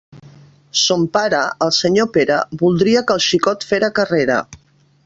[0.83, 4.43] Son pare, el senyor Pere, voldria que el xicot «fera carrera».